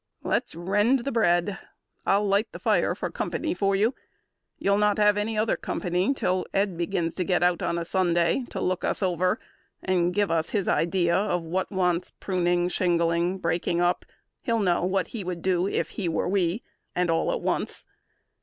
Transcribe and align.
"Let's 0.23 0.55
rend 0.55 1.05
the 1.05 1.11
bread. 1.11 1.59
I'll 2.07 2.25
light 2.27 2.51
the 2.53 2.57
fire 2.59 2.95
for 2.95 3.11
company 3.11 3.53
for 3.53 3.75
you; 3.75 3.93
You'll 4.57 4.79
not 4.79 4.97
have 4.97 5.15
any 5.15 5.37
other 5.37 5.55
company 5.55 6.11
Till 6.15 6.47
Ed 6.55 6.75
begins 6.75 7.13
to 7.13 7.23
get 7.23 7.43
out 7.43 7.61
on 7.61 7.77
a 7.77 7.85
Sunday 7.85 8.43
To 8.49 8.59
look 8.59 8.83
us 8.83 9.03
over 9.03 9.39
and 9.83 10.11
give 10.11 10.31
us 10.31 10.49
his 10.49 10.67
idea 10.67 11.15
Of 11.15 11.43
what 11.43 11.69
wants 11.69 12.09
pruning, 12.19 12.67
shingling, 12.67 13.37
breaking 13.37 13.79
up. 13.79 14.03
He'll 14.41 14.57
know 14.59 14.83
what 14.87 15.09
he 15.09 15.23
would 15.23 15.43
do 15.43 15.67
if 15.67 15.89
he 15.89 16.09
were 16.09 16.27
we, 16.27 16.63
And 16.95 17.11
all 17.11 17.31
at 17.31 17.41
once. 17.41 17.85